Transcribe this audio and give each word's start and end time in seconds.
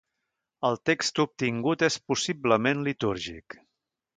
El 0.69 0.77
text 0.89 1.21
obtingut 1.25 1.85
és 1.89 1.99
possiblement 2.13 2.85
litúrgic. 2.89 3.61